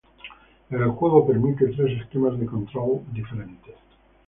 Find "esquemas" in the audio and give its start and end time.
2.01-2.39